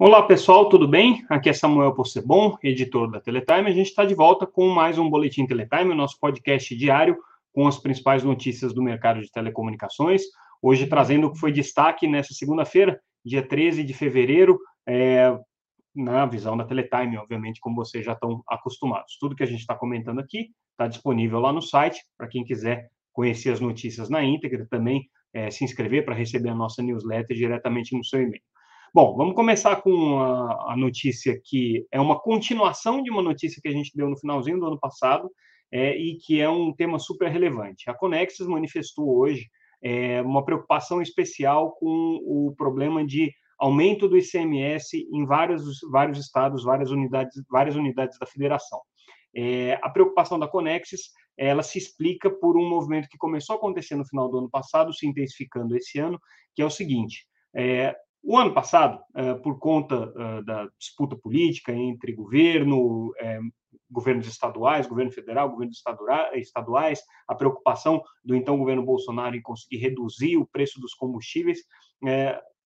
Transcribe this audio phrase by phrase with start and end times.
[0.00, 1.26] Olá pessoal, tudo bem?
[1.28, 3.66] Aqui é Samuel Possebon, editor da Teletime.
[3.68, 7.18] A gente está de volta com mais um Boletim Teletime, o nosso podcast diário
[7.52, 10.22] com as principais notícias do mercado de telecomunicações.
[10.62, 15.36] Hoje trazendo o que foi destaque nessa segunda-feira, dia 13 de fevereiro, é,
[15.92, 19.18] na visão da Teletime, obviamente, como vocês já estão acostumados.
[19.18, 22.88] Tudo que a gente está comentando aqui está disponível lá no site, para quem quiser
[23.12, 27.96] conhecer as notícias na íntegra, também é, se inscrever para receber a nossa newsletter diretamente
[27.96, 28.42] no seu e-mail.
[28.94, 33.68] Bom, vamos começar com a, a, notícia que é uma continuação de uma notícia que
[33.68, 35.30] a gente deu no finalzinho do ano passado
[35.70, 37.90] é, e que é um tema super relevante.
[37.90, 39.46] A Conexis manifestou hoje
[39.82, 46.64] é, uma preocupação especial com o problema de aumento do ICMS em vários, vários estados,
[46.64, 48.80] várias unidades, várias unidades da federação.
[49.36, 53.96] É, a preocupação da Conexis ela se explica por um movimento que começou a acontecer
[53.96, 56.18] no final do ano passado, se intensificando esse ano,
[56.54, 57.94] que é o seguinte: é,
[58.28, 63.40] o ano passado, eh, por conta eh, da disputa política entre governo, eh,
[63.90, 65.82] governos estaduais, governo federal, governos
[66.42, 71.60] estaduais, a preocupação do então governo Bolsonaro em conseguir reduzir o preço dos combustíveis,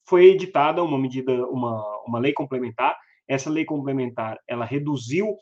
[0.04, 2.98] foi editada uma medida, uma, uma lei complementar.
[3.28, 5.36] Essa lei complementar, ela reduziu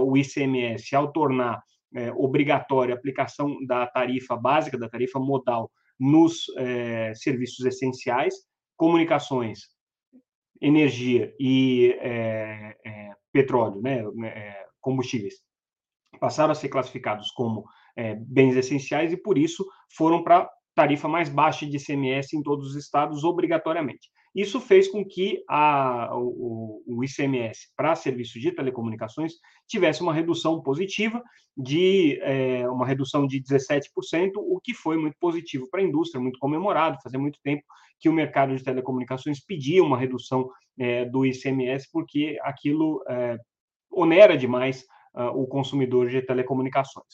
[0.00, 1.62] o ICMS ao tornar
[2.16, 6.46] obrigatória a aplicação da tarifa básica, da tarifa modal, nos
[7.14, 8.45] serviços essenciais,
[8.76, 9.60] comunicações,
[10.60, 15.34] energia e é, é, petróleo, né, é, combustíveis,
[16.20, 17.64] passaram a ser classificados como
[17.96, 19.66] é, bens essenciais e, por isso,
[19.96, 24.08] foram para tarifa mais baixa de ICMS em todos os estados, obrigatoriamente.
[24.36, 29.32] Isso fez com que a, o, o ICMS para serviços de telecomunicações
[29.66, 31.22] tivesse uma redução positiva
[31.56, 36.38] de é, uma redução de 17%, o que foi muito positivo para a indústria, muito
[36.38, 36.98] comemorado.
[37.02, 37.62] Fazia muito tempo
[37.98, 43.38] que o mercado de telecomunicações pedia uma redução é, do ICMS, porque aquilo é,
[43.90, 44.84] onera demais
[45.14, 47.06] uh, o consumidor de telecomunicações.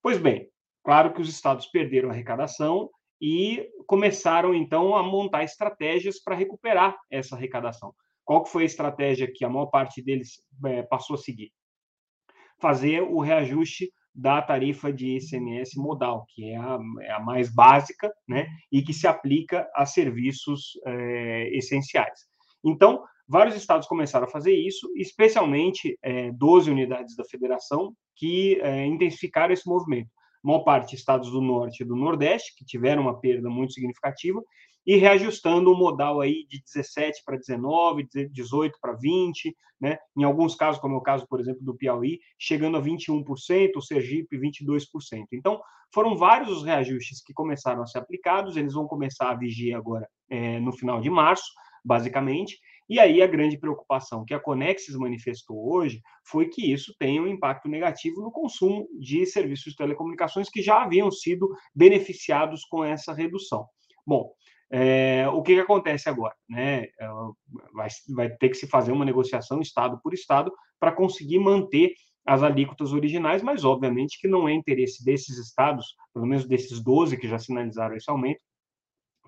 [0.00, 0.48] Pois bem,
[0.84, 2.88] claro que os estados perderam a arrecadação
[3.22, 7.94] e começaram então a montar estratégias para recuperar essa arrecadação.
[8.24, 11.52] Qual que foi a estratégia que a maior parte deles é, passou a seguir?
[12.60, 18.12] Fazer o reajuste da tarifa de ICMS modal, que é a, é a mais básica,
[18.28, 22.26] né, e que se aplica a serviços é, essenciais.
[22.64, 28.84] Então, vários estados começaram a fazer isso, especialmente é, 12 unidades da federação que é,
[28.84, 30.10] intensificaram esse movimento
[30.42, 34.42] maior parte estados do norte e do nordeste, que tiveram uma perda muito significativa,
[34.86, 39.98] e reajustando o modal aí de 17 para 19, 18 para 20, né?
[40.16, 43.80] Em alguns casos, como é o caso, por exemplo, do Piauí, chegando a 21%, o
[43.80, 45.26] Sergipe 22%.
[45.32, 45.60] Então,
[45.92, 50.08] foram vários os reajustes que começaram a ser aplicados, eles vão começar a vigir agora
[50.30, 51.52] é, no final de março,
[51.84, 57.22] basicamente, e aí a grande preocupação que a Conexis manifestou hoje foi que isso tenha
[57.22, 62.84] um impacto negativo no consumo de serviços de telecomunicações que já haviam sido beneficiados com
[62.84, 63.66] essa redução.
[64.06, 64.32] Bom,
[64.70, 66.34] é, o que, que, acontece agora?
[66.48, 66.84] Né?
[66.84, 67.08] É,
[67.74, 70.50] vai, vai ter que se fazer uma negociação estado por estado
[70.80, 71.92] para conseguir manter
[72.24, 77.16] as alíquotas originais, mas obviamente que não é interesse desses estados, pelo menos desses 12
[77.16, 78.40] que já sinalizaram esse aumento,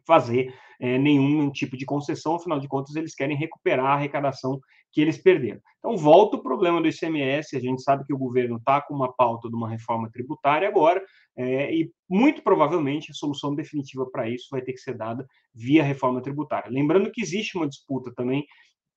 [0.07, 4.61] fazer é, nenhum tipo de concessão, afinal de contas, eles querem recuperar a arrecadação
[4.93, 5.59] que eles perderam.
[5.79, 9.11] Então, volta o problema do ICMS, a gente sabe que o governo está com uma
[9.11, 11.03] pauta de uma reforma tributária agora,
[11.39, 15.83] é, e muito provavelmente a solução definitiva para isso vai ter que ser dada via
[15.83, 16.71] reforma tributária.
[16.71, 18.45] Lembrando que existe uma disputa também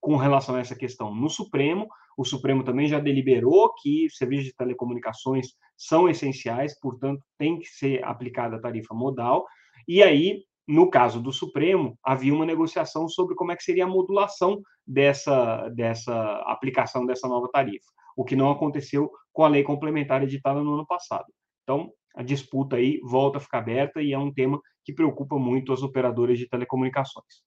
[0.02, 1.88] com relação a essa questão no Supremo.
[2.18, 8.04] O Supremo também já deliberou que serviços de telecomunicações são essenciais, portanto, tem que ser
[8.04, 9.46] aplicada a tarifa modal.
[9.88, 13.90] E aí no caso do Supremo, havia uma negociação sobre como é que seria a
[13.90, 16.14] modulação dessa, dessa
[16.46, 17.86] aplicação dessa nova tarifa,
[18.18, 21.26] o que não aconteceu com a lei complementar editada no ano passado.
[21.64, 25.72] Então, a disputa aí volta a ficar aberta e é um tema que preocupa muito
[25.72, 27.47] as operadoras de telecomunicações.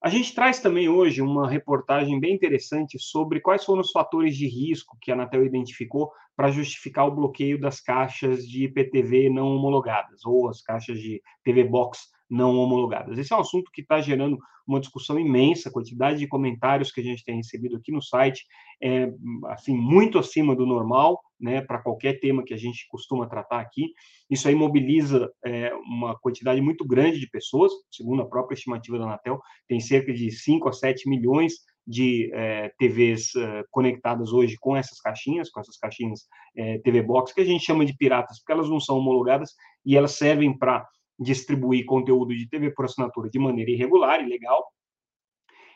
[0.00, 4.46] A gente traz também hoje uma reportagem bem interessante sobre quais foram os fatores de
[4.46, 10.24] risco que a Anatel identificou para justificar o bloqueio das caixas de IPTV não homologadas,
[10.24, 13.18] ou as caixas de TV Box não homologadas.
[13.18, 17.04] Esse é um assunto que está gerando uma discussão imensa, quantidade de comentários que a
[17.04, 18.44] gente tem recebido aqui no site
[18.82, 19.10] é
[19.46, 23.92] assim muito acima do normal, né, para qualquer tema que a gente costuma tratar aqui.
[24.30, 29.04] Isso aí mobiliza é, uma quantidade muito grande de pessoas, segundo a própria estimativa da
[29.04, 31.54] Anatel, tem cerca de 5 a 7 milhões
[31.86, 37.32] de é, TVs é, conectadas hoje com essas caixinhas, com essas caixinhas é, TV Box,
[37.32, 39.54] que a gente chama de piratas, porque elas não são homologadas
[39.86, 40.86] e elas servem para
[41.18, 44.64] distribuir conteúdo de TV por assinatura de maneira irregular, ilegal.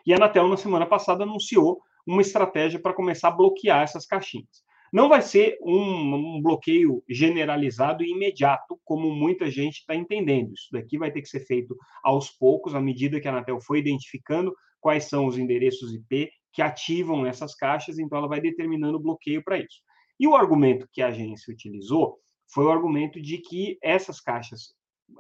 [0.06, 4.62] E a Anatel, na semana passada, anunciou uma estratégia para começar a bloquear essas caixinhas.
[4.92, 10.52] Não vai ser um, um bloqueio generalizado e imediato, como muita gente está entendendo.
[10.52, 13.78] Isso daqui vai ter que ser feito aos poucos, à medida que a Anatel foi
[13.78, 19.00] identificando quais são os endereços IP que ativam essas caixas, então ela vai determinando o
[19.00, 19.80] bloqueio para isso.
[20.20, 22.18] E o argumento que a agência utilizou
[22.52, 24.74] foi o argumento de que essas caixas,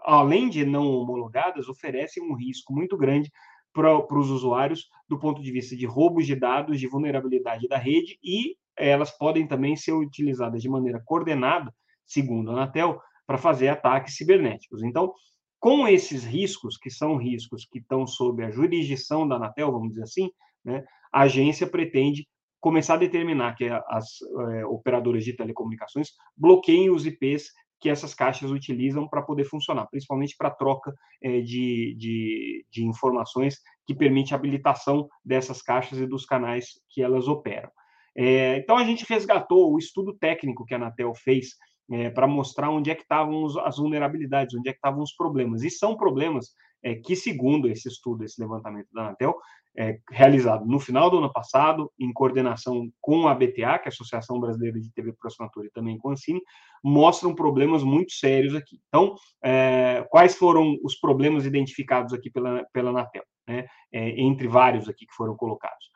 [0.04, 3.30] além de não homologadas, oferecem um risco muito grande
[3.72, 8.18] para os usuários do ponto de vista de roubos de dados, de vulnerabilidade da rede
[8.22, 11.72] e elas podem também ser utilizadas de maneira coordenada,
[12.06, 14.82] segundo a Anatel, para fazer ataques cibernéticos.
[14.82, 15.12] Então,
[15.58, 20.02] com esses riscos, que são riscos que estão sob a jurisdição da Anatel, vamos dizer
[20.02, 20.30] assim,
[20.64, 22.26] né, a agência pretende
[22.60, 24.06] começar a determinar que as
[24.52, 27.50] é, operadoras de telecomunicações bloqueiem os IPs
[27.82, 33.58] que essas caixas utilizam para poder funcionar, principalmente para troca é, de, de, de informações
[33.84, 37.68] que permite a habilitação dessas caixas e dos canais que elas operam.
[38.16, 41.56] É, então, a gente resgatou o estudo técnico que a Anatel fez
[41.90, 45.64] é, para mostrar onde é que estavam as vulnerabilidades, onde é que estavam os problemas.
[45.64, 46.50] E são problemas
[46.84, 49.34] é, que, segundo esse estudo, esse levantamento da Anatel,
[49.76, 53.88] é, realizado no final do ano passado, em coordenação com a BTA, que é a
[53.88, 56.40] Associação Brasileira de TV por Assinatura, e também com a Ancine,
[56.82, 58.80] mostram problemas muito sérios aqui.
[58.88, 63.66] Então, é, quais foram os problemas identificados aqui pela, pela Anatel, né?
[63.92, 65.90] É, entre vários aqui que foram colocados?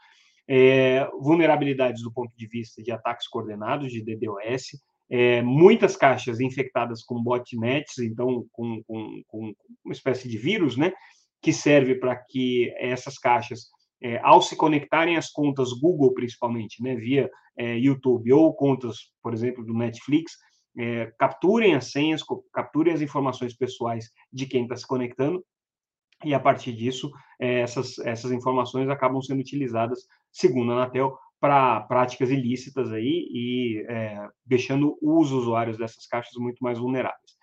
[0.49, 4.79] É, vulnerabilidades do ponto de vista de ataques coordenados, de DDoS,
[5.11, 10.93] é, muitas caixas infectadas com botnets, então com, com, com, uma espécie de vírus, né,
[11.43, 13.71] que serve para que essas caixas,
[14.03, 19.33] é, ao se conectarem às contas Google, principalmente, né, via é, YouTube ou contas, por
[19.33, 20.33] exemplo, do Netflix,
[20.79, 22.23] é, capturem as senhas,
[22.53, 25.43] capturem as informações pessoais de quem está se conectando
[26.25, 27.11] e a partir disso
[27.41, 33.87] é, essas, essas informações acabam sendo utilizadas, segundo a Anatel, para práticas ilícitas aí e
[33.89, 37.36] é, deixando os usuários dessas caixas muito mais vulneráveis.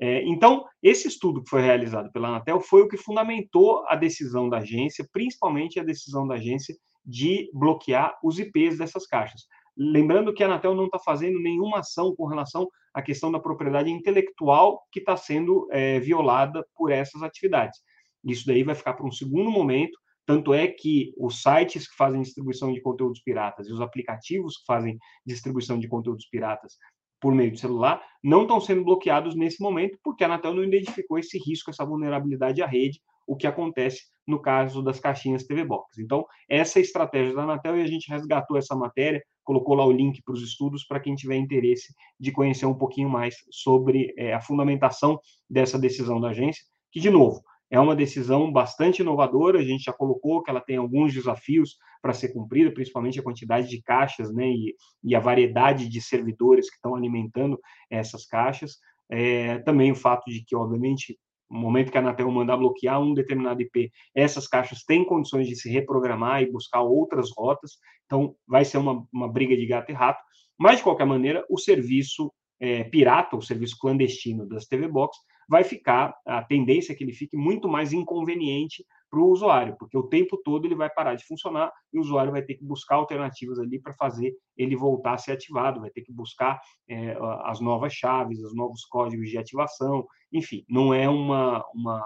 [0.00, 4.48] É, então, esse estudo que foi realizado pela Anatel foi o que fundamentou a decisão
[4.48, 6.74] da agência, principalmente a decisão da agência
[7.04, 9.42] de bloquear os IPs dessas caixas.
[9.76, 13.90] Lembrando que a Anatel não está fazendo nenhuma ação com relação à questão da propriedade
[13.90, 17.78] intelectual que está sendo é, violada por essas atividades.
[18.24, 22.22] Isso daí vai ficar para um segundo momento, tanto é que os sites que fazem
[22.22, 26.76] distribuição de conteúdos piratas e os aplicativos que fazem distribuição de conteúdos piratas
[27.20, 31.18] por meio de celular não estão sendo bloqueados nesse momento, porque a Anatel não identificou
[31.18, 35.98] esse risco, essa vulnerabilidade à rede, o que acontece no caso das caixinhas TV Box.
[35.98, 39.84] Então, essa é a estratégia da Anatel e a gente resgatou essa matéria, colocou lá
[39.84, 44.12] o link para os estudos para quem tiver interesse de conhecer um pouquinho mais sobre
[44.16, 45.18] é, a fundamentação
[45.48, 46.62] dessa decisão da agência,
[46.92, 47.40] que, de novo,
[47.70, 52.12] é uma decisão bastante inovadora, a gente já colocou que ela tem alguns desafios para
[52.12, 54.74] ser cumprida, principalmente a quantidade de caixas né, e,
[55.04, 57.58] e a variedade de servidores que estão alimentando
[57.88, 58.78] essas caixas.
[59.08, 61.18] É, também o fato de que, obviamente,
[61.50, 65.56] no momento que a Anatel mandar bloquear um determinado IP, essas caixas têm condições de
[65.56, 67.72] se reprogramar e buscar outras rotas,
[68.06, 70.22] então vai ser uma, uma briga de gato e rato,
[70.58, 72.30] mas, de qualquer maneira, o serviço
[72.60, 75.16] é, pirata, o serviço clandestino das TV Box,
[75.50, 79.98] vai ficar, a tendência é que ele fique muito mais inconveniente para o usuário, porque
[79.98, 82.94] o tempo todo ele vai parar de funcionar e o usuário vai ter que buscar
[82.94, 87.60] alternativas ali para fazer ele voltar a ser ativado, vai ter que buscar é, as
[87.60, 92.00] novas chaves, os novos códigos de ativação, enfim, não é uma, uma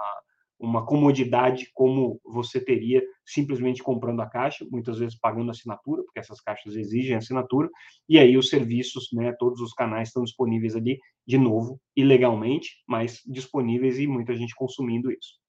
[0.59, 6.39] uma comodidade como você teria simplesmente comprando a caixa, muitas vezes pagando assinatura, porque essas
[6.39, 7.69] caixas exigem assinatura,
[8.07, 13.21] e aí os serviços, né, todos os canais estão disponíveis ali, de novo, ilegalmente, mas
[13.25, 15.44] disponíveis e muita gente consumindo isso.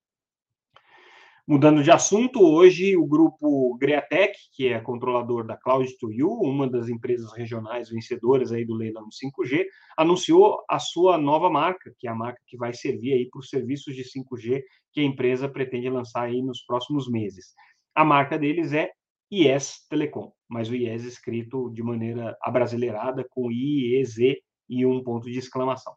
[1.49, 7.33] Mudando de assunto, hoje o grupo Greatec, que é controlador da Cloud2U, uma das empresas
[7.33, 9.65] regionais vencedoras aí do leilão 5G,
[9.97, 13.49] anunciou a sua nova marca, que é a marca que vai servir aí para os
[13.49, 14.61] serviços de 5G
[14.93, 17.55] que a empresa pretende lançar aí nos próximos meses.
[17.95, 18.91] A marca deles é
[19.31, 24.37] IES Telecom, mas o IES escrito de maneira abrasileirada com I, E, Z
[24.69, 25.95] e um ponto de exclamação.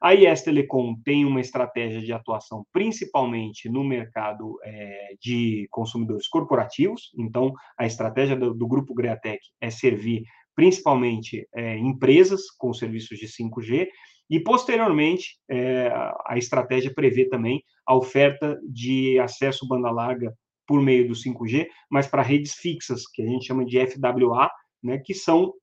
[0.00, 7.10] A IS Telecom tem uma estratégia de atuação principalmente no mercado é, de consumidores corporativos,
[7.18, 10.22] então a estratégia do, do grupo Greatec é servir
[10.54, 13.88] principalmente é, empresas com serviços de 5G,
[14.30, 15.90] e posteriormente é,
[16.26, 20.32] a estratégia prevê também a oferta de acesso banda larga
[20.66, 24.50] por meio do 5G, mas para redes fixas, que a gente chama de FWA,
[24.82, 25.54] né, que são,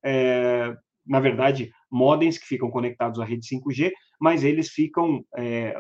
[1.06, 5.75] na verdade, modems que ficam conectados à rede 5G, mas eles ficam é,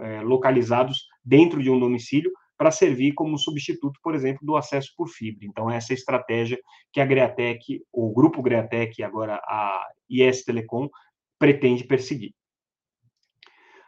[0.00, 5.08] é, localizados dentro de um domicílio para servir como substituto, por exemplo, do acesso por
[5.08, 5.46] fibra.
[5.46, 6.60] Então, essa é a estratégia
[6.92, 10.88] que a Greatec, o grupo Greatec agora a IS Telecom
[11.38, 12.32] pretende perseguir.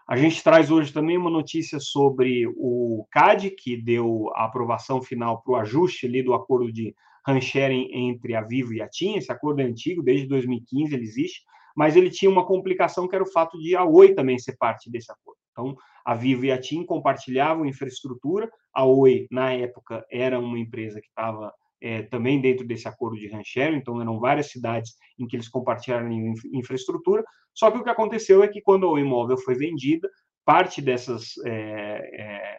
[0.07, 5.41] A gente traz hoje também uma notícia sobre o CAD, que deu a aprovação final
[5.41, 6.95] para o ajuste ali do acordo de
[7.41, 9.17] sharing entre a Vivo e a TIM.
[9.17, 11.43] Esse acordo é antigo, desde 2015 ele existe,
[11.75, 14.91] mas ele tinha uma complicação que era o fato de a Oi também ser parte
[14.91, 15.39] desse acordo.
[15.51, 18.51] Então, a Vivo e a TIM compartilhavam infraestrutura.
[18.73, 23.31] A Oi, na época, era uma empresa que estava é, também dentro desse acordo de
[23.45, 26.11] sharing, então eram várias cidades em que eles compartilharam
[26.53, 27.25] infraestrutura.
[27.53, 30.09] Só que o que aconteceu é que quando o imóvel foi vendida,
[30.45, 32.59] parte dessas é, é,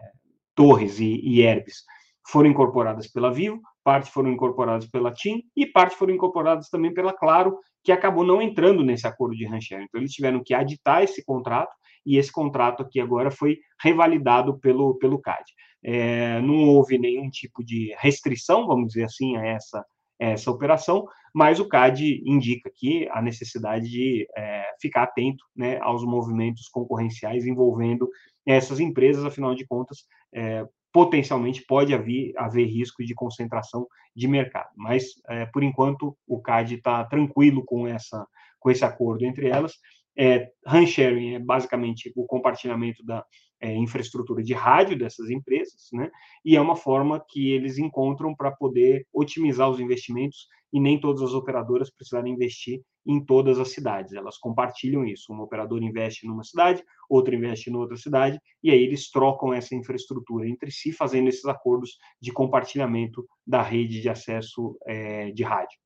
[0.55, 1.83] torres e, e herbes
[2.27, 7.13] foram incorporadas pela Vivo, parte foram incorporadas pela TIM e parte foram incorporadas também pela
[7.13, 9.85] Claro, que acabou não entrando nesse acordo de sharing.
[9.85, 11.71] Então, eles tiveram que aditar esse contrato
[12.03, 15.43] e esse contrato aqui agora foi revalidado pelo, pelo CAD.
[15.83, 19.85] É, não houve nenhum tipo de restrição, vamos dizer assim, a essa,
[20.19, 26.03] essa operação, mas o CAD indica aqui a necessidade de é, ficar atento né, aos
[26.03, 28.09] movimentos concorrenciais envolvendo
[28.47, 30.65] essas empresas, afinal de contas, é,
[30.95, 33.85] potencialmente pode haver, haver risco de concentração
[34.15, 34.69] de mercado.
[34.77, 38.25] Mas, é, por enquanto, o CAD está tranquilo com, essa,
[38.57, 39.73] com esse acordo entre elas.
[40.17, 40.49] É,
[40.87, 43.25] sharing é basicamente o compartilhamento da
[43.61, 46.11] é, infraestrutura de rádio dessas empresas, né?
[46.43, 51.21] E é uma forma que eles encontram para poder otimizar os investimentos e nem todas
[51.21, 54.13] as operadoras precisarem investir em todas as cidades.
[54.13, 55.31] Elas compartilham isso.
[55.31, 59.75] Uma operadora investe numa cidade, outra investe em outra cidade, e aí eles trocam essa
[59.75, 65.77] infraestrutura entre si, fazendo esses acordos de compartilhamento da rede de acesso é, de rádio.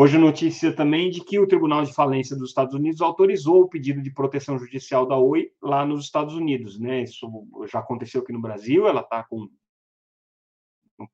[0.00, 4.00] Hoje notícia também de que o Tribunal de Falência dos Estados Unidos autorizou o pedido
[4.00, 7.02] de proteção judicial da Oi lá nos Estados Unidos, né?
[7.02, 7.28] Isso
[7.66, 9.48] já aconteceu aqui no Brasil, ela está com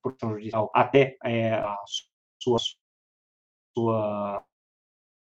[0.02, 1.74] proteção judicial até é, a
[2.38, 2.58] sua,
[3.74, 4.44] sua,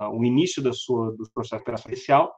[0.02, 2.36] o início da sua, do processo judicial,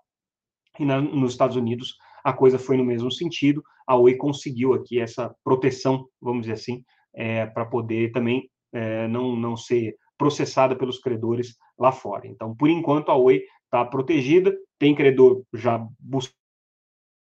[0.77, 4.99] e na, nos Estados Unidos a coisa foi no mesmo sentido, a Oi conseguiu aqui
[4.99, 6.83] essa proteção, vamos dizer assim,
[7.15, 12.27] é, para poder também é, não, não ser processada pelos credores lá fora.
[12.27, 15.85] Então, por enquanto, a Oi está protegida, tem credor já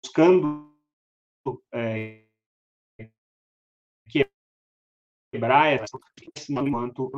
[0.03, 0.73] buscando
[1.73, 2.25] é,
[5.31, 5.97] quebrar essa
[6.37, 7.09] enquanto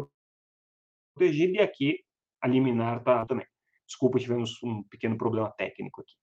[1.13, 2.03] protegida, e aqui
[2.41, 3.45] a liminar está também.
[3.85, 6.13] Desculpa, tivemos um pequeno problema técnico aqui.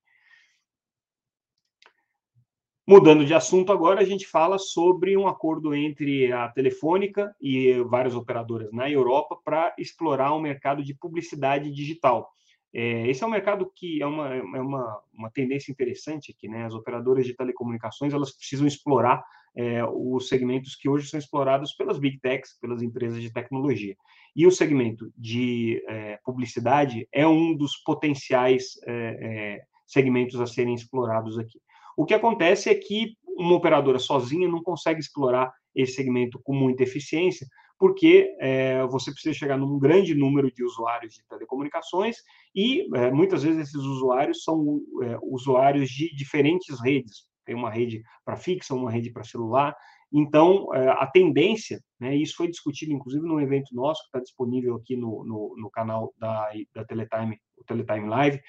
[2.86, 8.14] Mudando de assunto agora, a gente fala sobre um acordo entre a Telefônica e várias
[8.14, 12.30] operadoras na Europa para explorar o um mercado de publicidade digital.
[12.74, 16.66] É, esse é um mercado que é uma, é uma, uma tendência interessante aqui, né?
[16.66, 19.24] As operadoras de telecomunicações elas precisam explorar
[19.56, 23.96] é, os segmentos que hoje são explorados pelas big techs, pelas empresas de tecnologia.
[24.36, 30.74] E o segmento de é, publicidade é um dos potenciais é, é, segmentos a serem
[30.74, 31.63] explorados aqui.
[31.96, 36.82] O que acontece é que uma operadora sozinha não consegue explorar esse segmento com muita
[36.82, 37.46] eficiência,
[37.78, 42.16] porque é, você precisa chegar num grande número de usuários de telecomunicações
[42.54, 47.26] e é, muitas vezes esses usuários são é, usuários de diferentes redes.
[47.44, 49.76] Tem uma rede para fixa, uma rede para celular.
[50.10, 54.96] Então, a tendência, né, isso foi discutido inclusive num evento nosso que está disponível aqui
[54.96, 58.40] no, no, no canal da, da Teletime, o Teletime Live,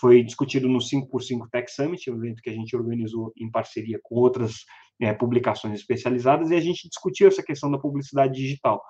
[0.00, 4.16] foi discutido no 5x5 Tech Summit, um evento que a gente organizou em parceria com
[4.16, 4.64] outras
[5.00, 8.82] é, publicações especializadas, e a gente discutiu essa questão da publicidade digital.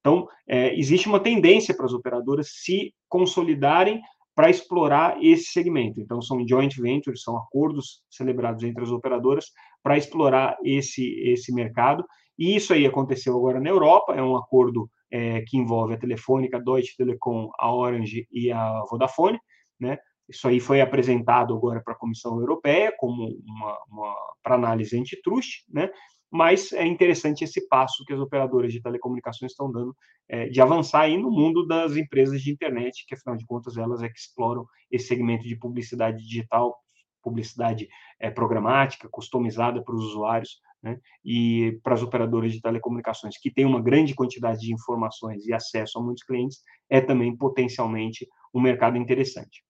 [0.00, 4.00] Então, é, existe uma tendência para as operadoras se consolidarem
[4.34, 6.00] para explorar esse segmento.
[6.00, 9.46] Então, são joint ventures, são acordos celebrados entre as operadoras
[9.82, 12.04] para explorar esse, esse mercado.
[12.38, 16.56] E isso aí aconteceu agora na Europa, é um acordo é, que envolve a Telefônica,
[16.56, 19.38] a Deutsche Telekom, a Orange e a Vodafone,
[19.78, 19.98] né?
[20.32, 25.64] Isso aí foi apresentado agora para a Comissão Europeia como uma, uma para análise antitrust,
[25.68, 25.90] né?
[26.30, 29.94] Mas é interessante esse passo que as operadoras de telecomunicações estão dando
[30.26, 34.02] é, de avançar aí no mundo das empresas de internet, que afinal de contas elas
[34.02, 36.74] é que exploram esse segmento de publicidade digital,
[37.22, 37.86] publicidade
[38.18, 40.98] é, programática, customizada para os usuários, né?
[41.22, 45.98] e para as operadoras de telecomunicações, que têm uma grande quantidade de informações e acesso
[45.98, 49.62] a muitos clientes, é também potencialmente um mercado interessante.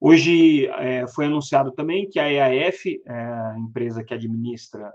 [0.00, 4.92] Hoje é, foi anunciado também que a EAF, é, a empresa que administra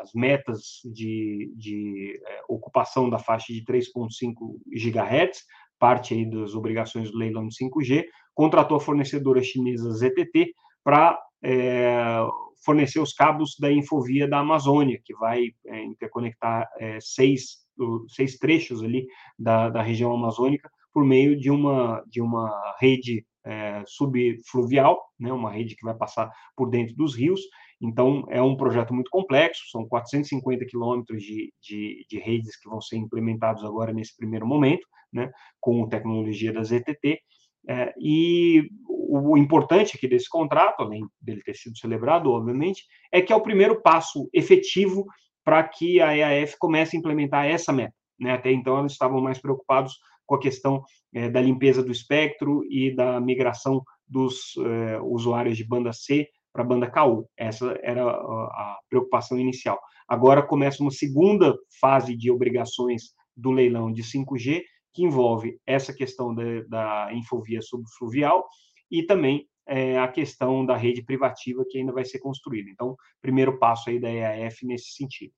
[0.00, 5.44] as metas de, de é, ocupação da faixa de 3,5 GHz,
[5.78, 12.18] parte aí das obrigações do leilão de 5G, contratou a fornecedora chinesa ZTT para é,
[12.64, 17.58] fornecer os cabos da Infovia da Amazônia, que vai é, interconectar é, seis,
[18.08, 19.06] seis trechos ali
[19.38, 25.50] da, da região amazônica por meio de uma, de uma rede é, subfluvial, né, uma
[25.50, 27.40] rede que vai passar por dentro dos rios.
[27.80, 32.80] Então, é um projeto muito complexo, são 450 quilômetros de, de, de, redes que vão
[32.80, 35.30] ser implementados agora nesse primeiro momento, né,
[35.60, 37.20] com tecnologia da ZTT.
[37.68, 43.32] É, e o importante aqui desse contrato, além dele ter sido celebrado, obviamente, é que
[43.32, 45.04] é o primeiro passo efetivo
[45.44, 47.94] para que a EAF comece a implementar essa meta.
[48.18, 48.32] Né?
[48.32, 49.94] Até então, eles estavam mais preocupados
[50.26, 50.82] com a questão
[51.14, 56.62] é, da limpeza do espectro e da migração dos é, usuários de banda C para
[56.62, 57.26] a banda KU.
[57.36, 59.80] Essa era a preocupação inicial.
[60.06, 64.62] Agora começa uma segunda fase de obrigações do leilão de 5G,
[64.92, 68.46] que envolve essa questão da, da infovia subfluvial
[68.90, 72.68] e também é, a questão da rede privativa que ainda vai ser construída.
[72.70, 75.32] Então, primeiro passo aí da EAF nesse sentido.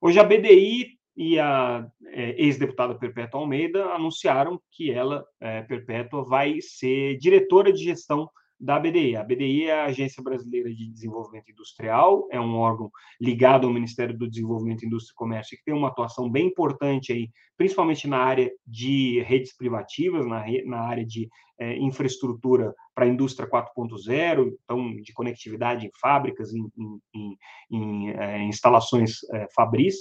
[0.00, 6.60] Hoje a BDI e a é, ex-deputada Perpétua Almeida anunciaram que ela, é, Perpétua, vai
[6.60, 8.28] ser diretora de gestão
[8.60, 9.16] da BDI.
[9.16, 14.16] A BDI é a Agência Brasileira de Desenvolvimento Industrial, é um órgão ligado ao Ministério
[14.16, 18.52] do Desenvolvimento, Indústria e Comércio, que tem uma atuação bem importante aí, principalmente na área
[18.66, 21.26] de redes privativas, na, na área de
[21.58, 27.38] é, infraestrutura para a indústria 4.0, então de conectividade em fábricas, em, em, em,
[27.70, 29.96] em é, instalações é, fabris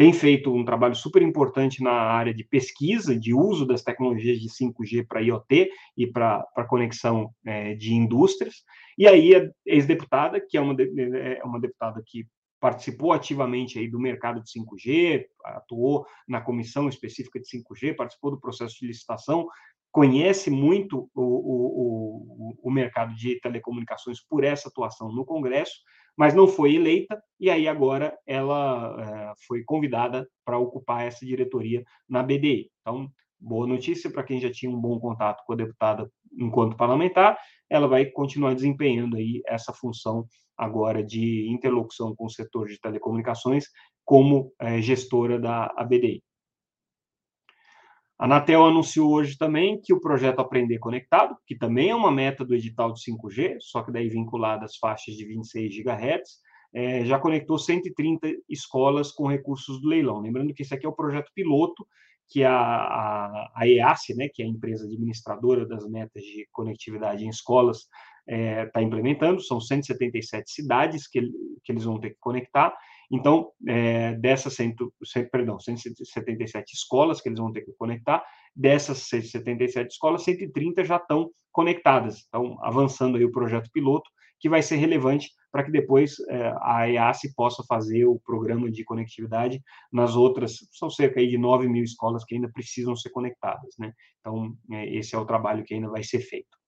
[0.00, 4.48] tem feito um trabalho super importante na área de pesquisa, de uso das tecnologias de
[4.48, 8.64] 5G para IoT e para conexão é, de indústrias.
[8.96, 12.26] E aí a ex-deputada, que é uma, é uma deputada que
[12.58, 18.40] participou ativamente aí do mercado de 5G, atuou na comissão específica de 5G, participou do
[18.40, 19.46] processo de licitação,
[19.92, 25.74] conhece muito o, o, o, o mercado de telecomunicações por essa atuação no Congresso,
[26.16, 31.82] mas não foi eleita, e aí agora ela é, foi convidada para ocupar essa diretoria
[32.08, 32.70] na BDI.
[32.80, 37.38] Então, boa notícia para quem já tinha um bom contato com a deputada enquanto parlamentar,
[37.68, 40.26] ela vai continuar desempenhando aí essa função
[40.56, 43.64] agora de interlocução com o setor de telecomunicações
[44.04, 46.22] como é, gestora da ABDI.
[48.20, 52.44] A Anatel anunciou hoje também que o projeto Aprender Conectado, que também é uma meta
[52.44, 56.38] do edital de 5G, só que daí vinculada às faixas de 26 GHz,
[56.74, 60.20] é, já conectou 130 escolas com recursos do leilão.
[60.20, 61.86] Lembrando que esse aqui é o projeto piloto
[62.28, 67.30] que a, a, a né, que é a empresa administradora das metas de conectividade em
[67.30, 69.40] escolas, está é, tá implementando.
[69.40, 71.22] São 177 cidades que,
[71.64, 72.76] que eles vão ter que conectar
[73.10, 74.92] então, é, dessas cento,
[75.32, 81.30] perdão, 177 escolas que eles vão ter que conectar, dessas 177 escolas, 130 já estão
[81.50, 82.24] conectadas.
[82.28, 86.88] Então, avançando aí o projeto piloto, que vai ser relevante para que depois é, a
[86.88, 89.60] EASE possa fazer o programa de conectividade
[89.92, 93.74] nas outras, são cerca de 9 mil escolas que ainda precisam ser conectadas.
[93.78, 93.92] Né?
[94.20, 96.59] Então, é, esse é o trabalho que ainda vai ser feito.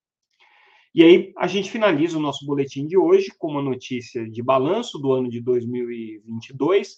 [0.94, 4.98] E aí a gente finaliza o nosso boletim de hoje com uma notícia de balanço
[4.98, 6.96] do ano de 2022,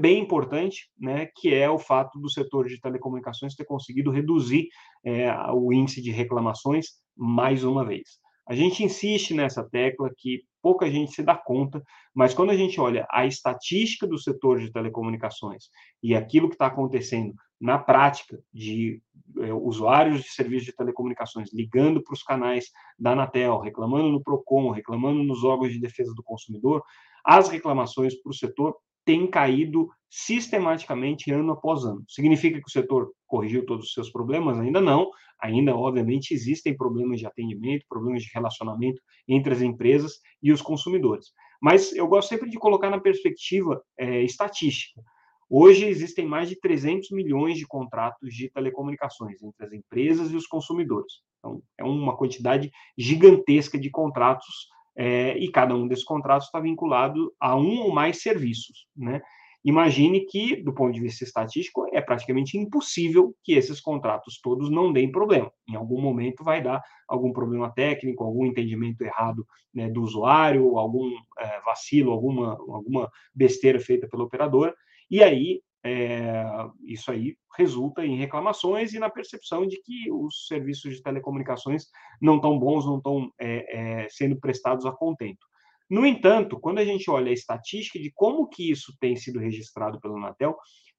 [0.00, 4.68] bem importante, né, que é o fato do setor de telecomunicações ter conseguido reduzir
[5.04, 8.18] é, o índice de reclamações mais uma vez.
[8.48, 11.82] A gente insiste nessa tecla que pouca gente se dá conta,
[12.14, 15.64] mas quando a gente olha a estatística do setor de telecomunicações
[16.02, 19.00] e aquilo que está acontecendo na prática de
[19.38, 22.66] é, usuários de serviços de telecomunicações ligando para os canais
[22.98, 26.82] da Anatel, reclamando no PROCON, reclamando nos órgãos de defesa do consumidor,
[27.24, 32.04] as reclamações para o setor têm caído sistematicamente ano após ano.
[32.08, 34.58] Significa que o setor corrigiu todos os seus problemas?
[34.58, 35.10] Ainda não.
[35.40, 41.26] Ainda, obviamente, existem problemas de atendimento, problemas de relacionamento entre as empresas e os consumidores.
[41.60, 45.00] Mas eu gosto sempre de colocar na perspectiva é, estatística.
[45.48, 50.46] Hoje existem mais de 300 milhões de contratos de telecomunicações entre as empresas e os
[50.46, 51.14] consumidores.
[51.38, 57.32] Então, é uma quantidade gigantesca de contratos é, e cada um desses contratos está vinculado
[57.38, 58.86] a um ou mais serviços.
[58.96, 59.20] Né?
[59.64, 64.92] Imagine que, do ponto de vista estatístico, é praticamente impossível que esses contratos todos não
[64.92, 65.52] deem problema.
[65.68, 71.10] Em algum momento vai dar algum problema técnico, algum entendimento errado né, do usuário, algum
[71.38, 74.72] é, vacilo, alguma, alguma besteira feita pela operadora,
[75.10, 76.44] e aí, é,
[76.84, 81.84] isso aí resulta em reclamações e na percepção de que os serviços de telecomunicações
[82.20, 85.46] não estão bons, não estão é, é, sendo prestados a contento.
[85.88, 90.00] No entanto, quando a gente olha a estatística de como que isso tem sido registrado
[90.00, 90.56] pela Anatel,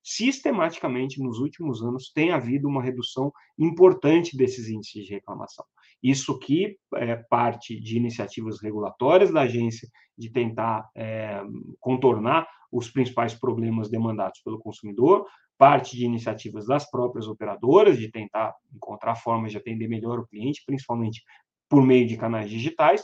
[0.10, 5.66] sistematicamente nos últimos anos tem havido uma redução importante desses índices de reclamação.
[6.02, 11.42] Isso que é parte de iniciativas regulatórias da agência de tentar é,
[11.82, 15.26] contornar os principais problemas demandados pelo consumidor,
[15.58, 20.64] parte de iniciativas das próprias operadoras de tentar encontrar formas de atender melhor o cliente,
[20.66, 21.22] principalmente
[21.68, 23.04] por meio de canais digitais,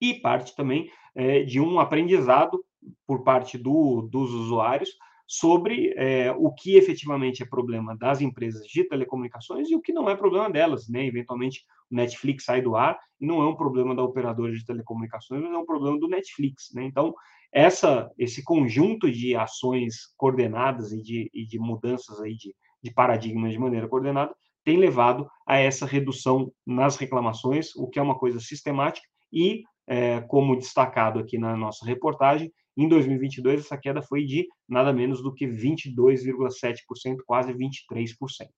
[0.00, 2.64] e parte também é, de um aprendizado
[3.06, 4.88] por parte do, dos usuários
[5.32, 10.10] sobre é, o que efetivamente é problema das empresas de telecomunicações e o que não
[10.10, 11.06] é problema delas, né?
[11.06, 15.40] Eventualmente o Netflix sai do ar e não é um problema da operadora de telecomunicações,
[15.40, 16.82] mas é um problema do Netflix, né?
[16.82, 17.14] Então
[17.52, 23.52] essa esse conjunto de ações coordenadas e de, e de mudanças aí de, de paradigmas
[23.52, 28.40] de maneira coordenada tem levado a essa redução nas reclamações, o que é uma coisa
[28.40, 34.46] sistemática e é, como destacado aqui na nossa reportagem, em 2022, essa queda foi de
[34.68, 38.48] nada menos do que 22,7%, quase 23%.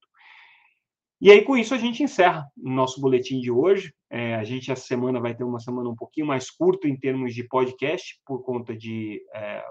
[1.20, 3.94] E aí, com isso, a gente encerra o nosso boletim de hoje.
[4.11, 7.33] É, a gente, essa semana, vai ter uma semana um pouquinho mais curta em termos
[7.33, 9.64] de podcast, por conta de é,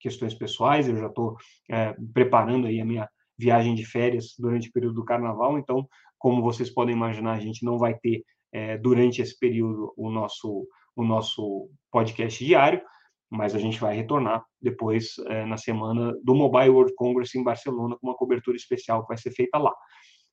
[0.00, 0.88] questões pessoais.
[0.88, 1.36] Eu já estou
[1.70, 5.58] é, preparando aí a minha viagem de férias durante o período do carnaval.
[5.58, 5.86] Então,
[6.18, 10.66] como vocês podem imaginar, a gente não vai ter, é, durante esse período, o nosso,
[10.96, 12.80] o nosso podcast diário
[13.30, 17.96] mas a gente vai retornar depois é, na semana do Mobile World Congress em Barcelona
[18.00, 19.74] com uma cobertura especial que vai ser feita lá.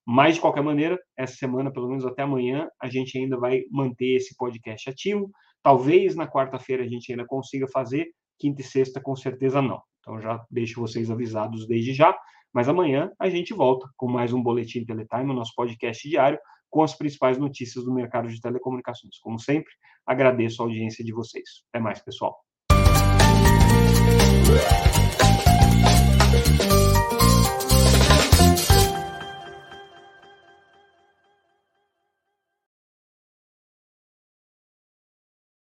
[0.07, 4.15] Mas, de qualquer maneira, essa semana, pelo menos até amanhã, a gente ainda vai manter
[4.15, 5.31] esse podcast ativo.
[5.63, 9.81] Talvez na quarta-feira a gente ainda consiga fazer, quinta e sexta com certeza não.
[9.99, 12.15] Então já deixo vocês avisados desde já.
[12.53, 16.83] Mas amanhã a gente volta com mais um Boletim Teletime, o nosso podcast diário, com
[16.83, 19.17] as principais notícias do mercado de telecomunicações.
[19.19, 19.71] Como sempre,
[20.05, 21.63] agradeço a audiência de vocês.
[21.69, 22.37] Até mais, pessoal.
[24.57, 25.04] Thank you.